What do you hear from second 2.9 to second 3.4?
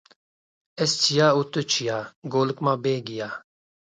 gîya